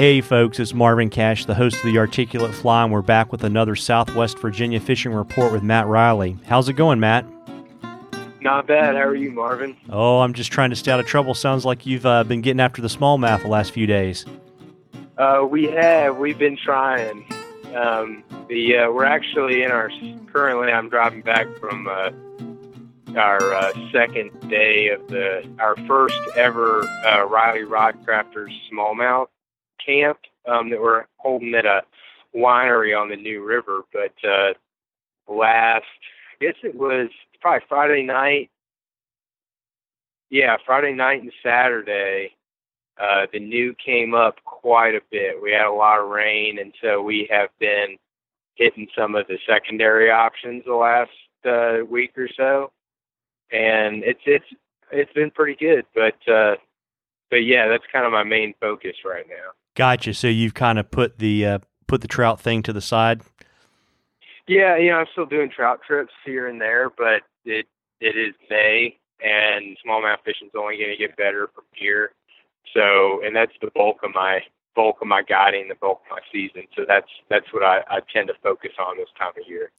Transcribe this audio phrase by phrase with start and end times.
[0.00, 3.44] Hey, folks, it's Marvin Cash, the host of the Articulate Fly, and we're back with
[3.44, 6.38] another Southwest Virginia fishing report with Matt Reilly.
[6.46, 7.26] How's it going, Matt?
[8.40, 8.94] Not bad.
[8.94, 9.76] How are you, Marvin?
[9.90, 11.34] Oh, I'm just trying to stay out of trouble.
[11.34, 14.24] Sounds like you've uh, been getting after the smallmouth the last few days.
[15.18, 16.16] Uh, we have.
[16.16, 17.26] We've been trying.
[17.76, 19.90] Um, the uh, we're actually in our
[20.32, 20.72] currently.
[20.72, 22.10] I'm driving back from uh,
[23.18, 29.26] our uh, second day of the our first ever uh, Reilly Rod Crafters smallmouth
[29.84, 31.82] camp um, that we're holding at a
[32.34, 33.82] winery on the New River.
[33.92, 34.54] But uh,
[35.28, 35.84] last,
[36.40, 37.08] I guess it was
[37.40, 38.50] probably Friday night.
[40.30, 42.36] Yeah, Friday night and Saturday,
[43.00, 45.42] uh, the new came up quite a bit.
[45.42, 47.96] We had a lot of rain, and so we have been
[48.54, 51.10] hitting some of the secondary options the last
[51.44, 52.70] uh, week or so,
[53.50, 54.44] and it's it's
[54.92, 55.84] it's been pretty good.
[55.94, 56.56] But uh,
[57.30, 59.52] but yeah, that's kind of my main focus right now.
[59.74, 60.14] Gotcha.
[60.14, 63.22] So you've kind of put the uh, put the trout thing to the side.
[64.46, 67.66] Yeah, you know, I'm still doing trout trips here and there, but it
[68.00, 72.12] it is May, and smallmouth fishing is only going to get better from here.
[72.74, 74.40] So, and that's the bulk of my
[74.74, 76.62] bulk of my guiding, the bulk of my season.
[76.76, 79.70] So that's that's what I, I tend to focus on this time of year.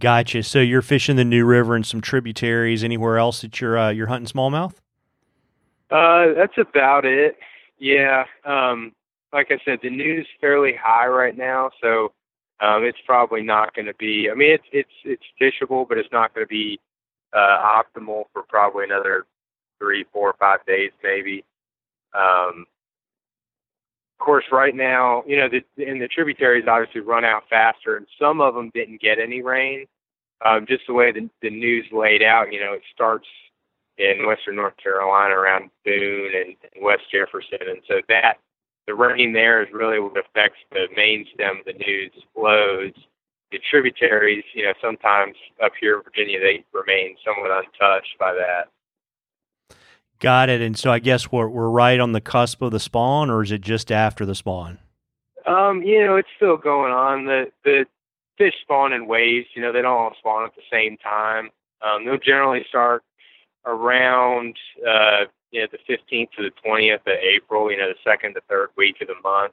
[0.00, 0.42] Gotcha.
[0.42, 2.84] So you're fishing the New River and some tributaries.
[2.84, 4.74] Anywhere else that you're uh, you're hunting smallmouth?
[5.90, 7.36] Uh, that's about it.
[7.78, 8.24] Yeah.
[8.44, 8.92] Um,
[9.32, 12.12] like I said, the new's fairly high right now, so
[12.60, 14.28] um, it's probably not going to be.
[14.30, 16.80] I mean, it's it's it's fishable, but it's not going to be
[17.32, 19.26] uh, optimal for probably another
[19.78, 21.44] three, four, five days, maybe.
[22.14, 22.64] Um,
[24.18, 28.06] of course, right now, you know, the, and the tributaries obviously run out faster, and
[28.18, 29.84] some of them didn't get any rain.
[30.44, 33.26] Um, just the way the, the news laid out, you know, it starts
[33.98, 38.38] in western North Carolina around Boone and, West Jefferson, and so that
[38.86, 42.92] the rain there is really what affects the main stem of the news flows.
[43.50, 48.68] The tributaries, you know, sometimes up here in Virginia, they remain somewhat untouched by that.
[50.18, 50.60] Got it.
[50.60, 53.52] And so I guess we're we're right on the cusp of the spawn, or is
[53.52, 54.78] it just after the spawn?
[55.46, 57.26] Um, you know, it's still going on.
[57.26, 57.86] The the
[58.38, 59.46] fish spawn in waves.
[59.54, 61.50] You know, they don't all spawn at the same time.
[61.82, 63.02] Um, they'll generally start
[63.66, 64.56] around
[64.86, 67.70] uh, you know the 15th to the 20th of April.
[67.70, 69.52] You know, the second to third week of the month.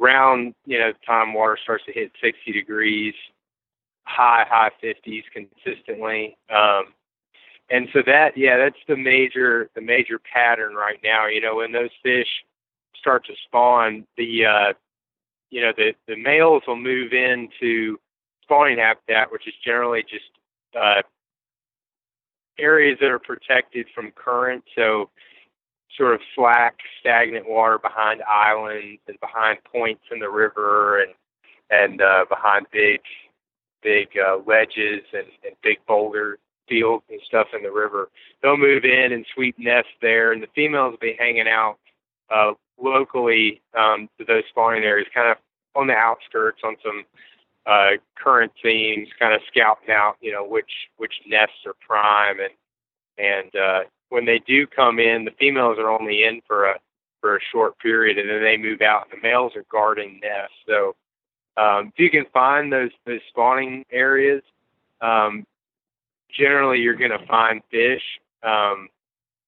[0.00, 3.14] Around you know time water starts to hit 60 degrees,
[4.04, 6.36] high high 50s consistently.
[6.50, 6.92] Um,
[7.70, 11.72] and so that yeah that's the major the major pattern right now you know when
[11.72, 12.28] those fish
[12.98, 14.72] start to spawn the uh
[15.50, 17.98] you know the the males will move into
[18.42, 20.30] spawning habitat which is generally just
[20.78, 21.02] uh
[22.58, 25.10] areas that are protected from current so
[25.96, 31.14] sort of slack stagnant water behind islands and behind points in the river and
[31.70, 33.00] and uh behind big
[33.82, 38.08] big uh ledges and, and big boulder fields and stuff in the river.
[38.42, 41.78] They'll move in and sweep nests there, and the females will be hanging out
[42.34, 45.38] uh, locally um, to those spawning areas, kind of
[45.74, 47.04] on the outskirts on some
[47.66, 52.54] uh, current themes, kind of scouting out, you know, which which nests are prime, and
[53.18, 56.74] and uh, when they do come in, the females are only in for a
[57.20, 60.54] for a short period, and then they move out, and the males are guarding nests.
[60.66, 60.94] So
[61.56, 64.42] um, if you can find those those spawning areas,
[65.00, 65.44] um,
[66.30, 68.02] generally you're going to find fish,
[68.42, 68.88] um,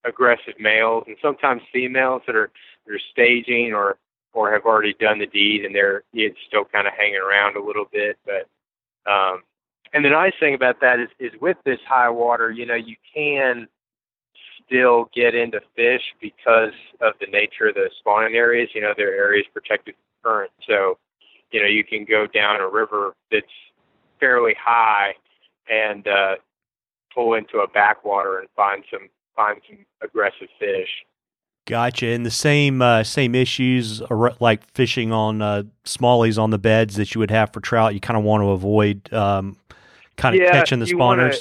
[0.03, 2.51] aggressive males, and sometimes females that are
[2.85, 3.97] that are staging or
[4.33, 7.63] or have already done the deed and they're it's still kind of hanging around a
[7.63, 8.17] little bit.
[8.25, 8.47] But
[9.11, 9.43] um,
[9.93, 12.95] and the nice thing about that is is with this high water, you know, you
[13.13, 13.67] can
[14.65, 18.69] still get into fish because of the nature of the spawning areas.
[18.73, 20.97] You know, they're areas protected current, so
[21.51, 23.45] you know you can go down a river that's
[24.19, 25.13] fairly high
[25.69, 26.35] and uh,
[27.13, 30.89] pull into a backwater and find some find some aggressive fish.
[31.69, 32.07] Gotcha.
[32.07, 34.01] And the same uh, same issues
[34.39, 37.93] like fishing on uh, smallies on the beds that you would have for trout.
[37.93, 39.55] You kind of want to avoid um,
[40.17, 40.97] kind of yeah, catching the spawners.
[40.97, 41.33] Wanna,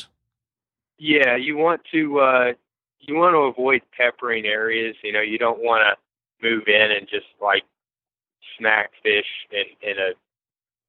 [0.99, 2.53] yeah, you want to uh,
[3.01, 4.97] you want to avoid peppering areas.
[5.03, 7.63] You know, you don't want to move in and just like
[8.59, 10.11] snack fish in in a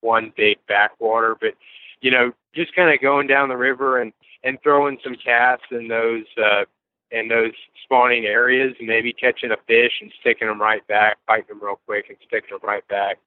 [0.01, 1.37] one big backwater.
[1.39, 1.53] But
[2.01, 4.11] you know, just kind of going down the river and
[4.43, 6.65] and throwing some casts in those uh,
[7.11, 7.53] in those
[7.83, 12.05] spawning areas, maybe catching a fish and sticking them right back, biting them real quick
[12.09, 13.17] and sticking them right back.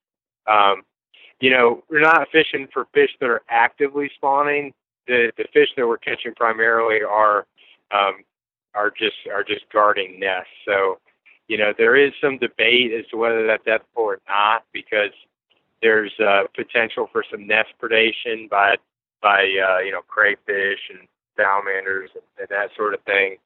[0.47, 0.83] Um,
[1.41, 4.73] you know, we're not fishing for fish that are actively spawning.
[5.07, 7.47] The the fish that we're catching primarily are
[7.91, 8.23] um,
[8.75, 10.51] are just are just guarding nests.
[10.65, 10.99] So
[11.49, 15.11] you know, there is some debate as to whether that's ethical or not because
[15.83, 18.77] there's uh, potential for some nest predation by
[19.21, 23.37] by uh, you know crayfish and salamanders and, and that sort of thing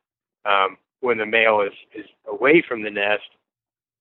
[0.47, 3.29] um, when the male is is away from the nest.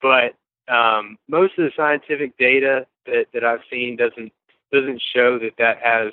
[0.02, 0.36] But
[0.72, 4.32] um, most of the scientific data that, that I've seen doesn't
[4.72, 6.12] doesn't show that that has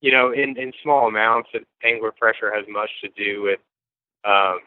[0.00, 3.60] you know in in small amounts that angler pressure has much to do with
[4.24, 4.60] um,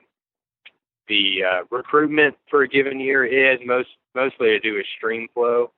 [1.07, 3.23] the uh, recruitment for a given year.
[3.51, 5.71] Has most mostly to do with stream flow.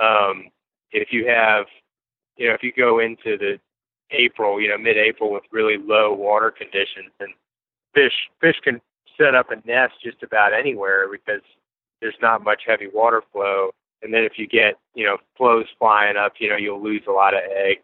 [0.00, 0.50] Um,
[0.92, 1.66] if you have,
[2.36, 3.60] you know, if you go into the
[4.10, 7.32] April, you know, mid-April with really low water conditions, and
[7.94, 8.80] fish fish can
[9.18, 11.42] set up a nest just about anywhere because
[12.00, 13.70] there's not much heavy water flow.
[14.02, 17.12] And then if you get, you know, flows flying up, you know, you'll lose a
[17.12, 17.82] lot of eggs,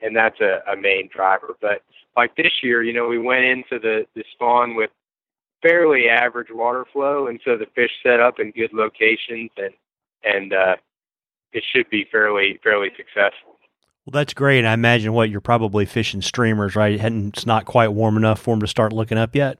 [0.00, 1.56] and that's a, a main driver.
[1.60, 1.82] But
[2.16, 4.90] like this year, you know, we went into the the spawn with
[5.62, 9.74] fairly average water flow, and so the fish set up in good locations, and
[10.22, 10.76] and uh,
[11.52, 13.56] it should be fairly fairly successful.
[14.04, 14.64] Well, that's great.
[14.64, 16.98] I imagine what you're probably fishing streamers, right?
[16.98, 19.58] It's not quite warm enough for them to start looking up yet.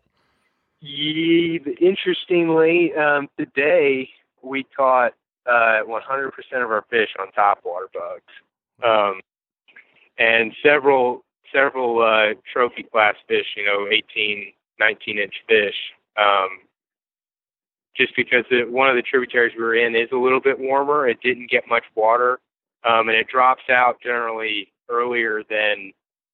[0.80, 4.08] Yeah, interestingly, um, today
[4.42, 5.12] we caught
[5.46, 6.30] uh, 100%
[6.64, 8.22] of our fish on topwater bugs,
[8.82, 9.20] um,
[10.18, 11.22] and several
[11.52, 13.46] several uh, trophy class fish.
[13.56, 15.74] You know, 18, 19 inch fish.
[16.16, 16.48] Um,
[17.96, 21.06] just because it, one of the tributaries we were in is a little bit warmer.
[21.06, 22.38] It didn't get much water,
[22.84, 25.92] um, and it drops out generally earlier than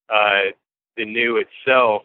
[0.09, 0.53] uh,
[0.97, 2.03] the new itself.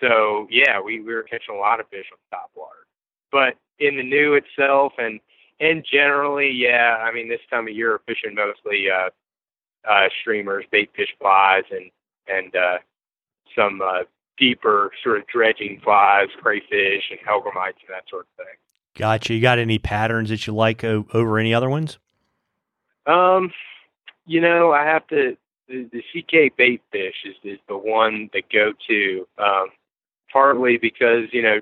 [0.00, 2.86] So yeah, we, we were catching a lot of fish on top water.
[3.30, 5.20] But in the new itself and
[5.60, 9.10] and generally, yeah, I mean this time of year we're fishing mostly uh,
[9.88, 11.90] uh, streamers, bait fish flies, and
[12.28, 12.78] and uh,
[13.56, 14.04] some uh,
[14.38, 18.54] deeper sort of dredging flies, crayfish, and hellgrammites and that sort of thing.
[18.96, 19.34] Gotcha.
[19.34, 21.98] You got any patterns that you like o- over any other ones?
[23.06, 23.50] Um,
[24.28, 25.36] you know, I have to.
[25.68, 29.26] The, the CK bait fish is, the one that go to.
[29.38, 29.68] Um,
[30.32, 31.60] partly because you know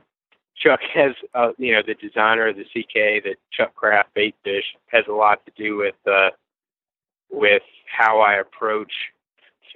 [0.56, 4.64] Chuck has, uh, you know, the designer of the CK, the Chuck Kraft bait fish,
[4.88, 6.30] has a lot to do with uh,
[7.30, 8.92] with how I approach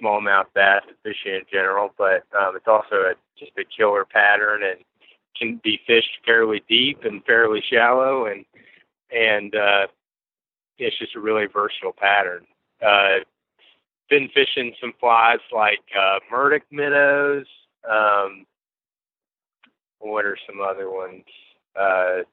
[0.01, 1.93] smallmouth bass fishing in general.
[1.97, 4.79] But um, it's also a, just a killer pattern and
[5.37, 8.45] can be fished fairly deep and fairly shallow, and
[9.11, 9.87] and uh,
[10.77, 12.45] it's just a really versatile pattern.
[12.85, 13.19] Uh,
[14.09, 17.45] been fishing some flies like uh, Murdich minnows.
[17.89, 18.45] Um,
[19.99, 21.23] what are some other ones?
[21.79, 22.23] Uh,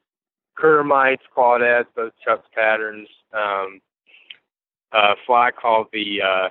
[0.57, 3.07] Curtomites, Claudettes, both Chuck's patterns.
[3.33, 3.79] Um,
[4.91, 6.49] a fly called the uh,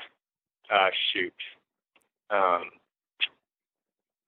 [0.75, 1.33] uh, shoot.
[2.31, 2.65] Um,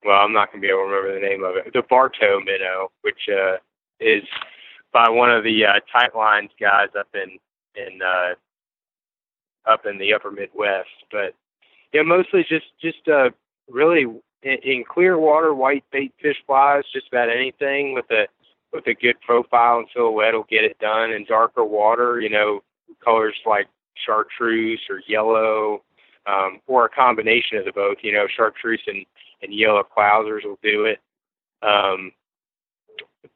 [0.04, 1.72] well, I'm not going to be able to remember the name of it.
[1.72, 3.56] The Bartow minnow, which uh,
[4.00, 4.24] is
[4.92, 7.38] by one of the uh, tight lines guys up in
[7.76, 8.34] in uh,
[9.66, 10.88] up in the upper Midwest.
[11.10, 11.34] But
[11.92, 13.30] yeah, mostly just just uh,
[13.68, 14.02] really
[14.42, 18.26] in, in clear water, white bait fish flies, just about anything with a
[18.72, 21.10] with a good profile and silhouette will get it done.
[21.12, 22.62] In darker water, you know,
[23.04, 23.66] colors like
[24.06, 25.82] chartreuse or yellow,
[26.26, 27.98] um, or a combination of the both.
[28.02, 29.04] You know, chartreuse and,
[29.42, 31.00] and yellow clousers will do it.
[31.62, 32.12] Um,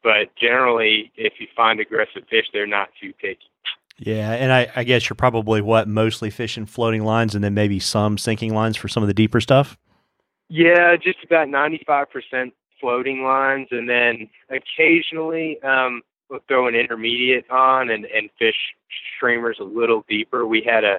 [0.02, 3.50] but generally, if you find aggressive fish, they're not too picky.
[3.98, 7.79] Yeah, and I, I guess you're probably what mostly fishing floating lines, and then maybe
[7.79, 9.79] some sinking lines for some of the deeper stuff.
[10.48, 17.91] Yeah, just about 95% floating lines, and then occasionally um, we'll throw an intermediate on
[17.91, 18.56] and, and fish
[19.17, 20.46] streamers a little deeper.
[20.46, 20.98] We had a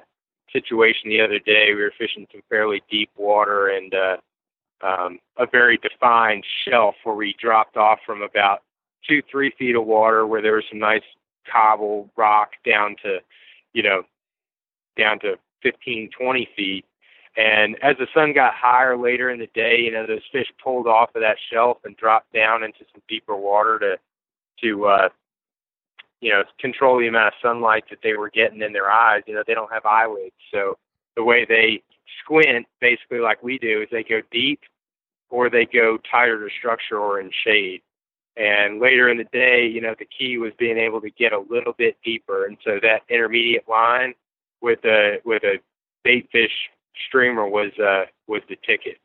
[0.52, 1.74] situation the other day.
[1.74, 4.16] We were fishing some fairly deep water and uh,
[4.86, 8.62] um, a very defined shelf where we dropped off from about
[9.08, 11.02] two, three feet of water where there was some nice
[11.50, 13.18] cobble rock down to,
[13.72, 14.02] you know,
[14.96, 16.84] down to 15, 20 feet.
[17.36, 20.86] And as the sun got higher later in the day, you know, those fish pulled
[20.86, 23.98] off of that shelf and dropped down into some deeper water to,
[24.62, 25.08] to, uh,
[26.20, 29.22] you know, control the amount of sunlight that they were getting in their eyes.
[29.26, 30.34] You know, they don't have eyelids.
[30.52, 30.78] So
[31.14, 31.82] the way they
[32.22, 34.60] squint, basically like we do, is they go deep
[35.28, 37.82] or they go tighter to structure or in shade.
[38.36, 41.40] And later in the day, you know, the key was being able to get a
[41.48, 42.44] little bit deeper.
[42.44, 44.14] And so that intermediate line
[44.60, 45.58] with a, with a
[46.04, 46.52] bait fish
[47.06, 48.98] streamer was uh, was the ticket.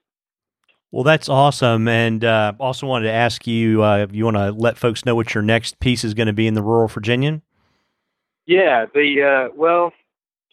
[0.92, 4.52] Well, that's awesome, and uh, also wanted to ask you uh, if you want to
[4.52, 7.42] let folks know what your next piece is going to be in the rural Virginian.
[8.46, 9.94] Yeah, the uh, well,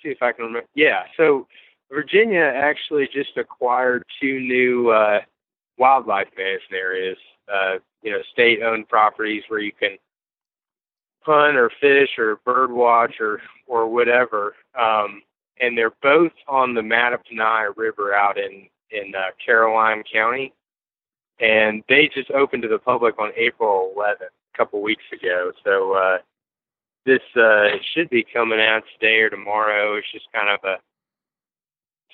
[0.03, 0.69] see if I can remember.
[0.75, 1.49] Yeah, so
[1.91, 5.21] Virginia actually just acquired two new uh,
[5.77, 7.19] wildlife management areas.
[7.53, 9.97] Uh, you know, state-owned properties where you can
[11.21, 14.55] hunt or fish or bird watch or or whatever.
[14.79, 15.23] Um,
[15.61, 20.53] and they're both on the Mattaponi River out in in uh, Caroline County,
[21.41, 25.53] and they just opened to the public on April 11th, a couple weeks ago.
[25.65, 26.19] So uh,
[27.05, 29.97] this uh, should be coming out today or tomorrow.
[29.97, 30.77] It's just kind of a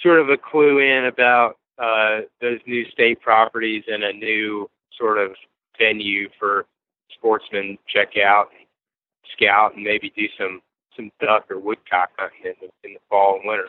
[0.02, 5.18] sort of a clue in about uh, those new state properties and a new sort
[5.18, 5.32] of
[5.78, 6.66] venue for
[7.12, 8.66] sportsmen to check out, and
[9.36, 10.60] scout, and maybe do some
[10.96, 13.68] some duck or woodcock hunting in the, in the fall and winter.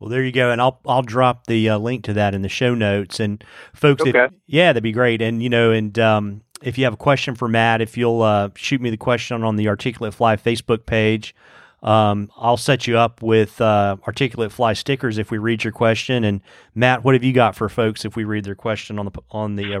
[0.00, 2.48] Well, there you go, and I'll I'll drop the uh, link to that in the
[2.48, 3.20] show notes.
[3.20, 3.42] And
[3.74, 4.24] folks, okay.
[4.24, 5.22] if, yeah, that'd be great.
[5.22, 8.50] And you know, and um, if you have a question for Matt, if you'll uh,
[8.56, 11.34] shoot me the question on the Articulate Fly Facebook page,
[11.82, 16.24] um, I'll set you up with uh, Articulate Fly stickers if we read your question.
[16.24, 16.40] And
[16.74, 19.56] Matt, what have you got for folks if we read their question on the on
[19.56, 19.80] the uh,